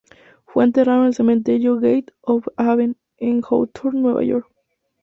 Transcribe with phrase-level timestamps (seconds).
[0.45, 4.47] Fue enterrado en el Cementerio Gate of Heaven, en Hawthorne, Nueva York.